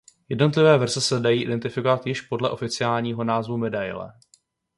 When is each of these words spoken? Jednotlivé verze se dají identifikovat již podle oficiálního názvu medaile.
Jednotlivé 0.29 0.77
verze 0.77 1.01
se 1.01 1.19
dají 1.19 1.43
identifikovat 1.43 2.07
již 2.07 2.21
podle 2.21 2.49
oficiálního 2.49 3.23
názvu 3.23 3.57
medaile. 3.57 4.13